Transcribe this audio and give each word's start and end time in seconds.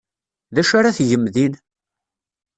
D 0.55 0.57
acu 0.61 0.73
ara 0.77 0.95
tgem 0.97 1.25
din? 1.33 1.53